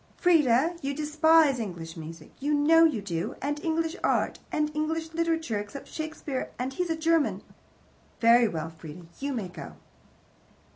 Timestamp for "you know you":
2.39-3.03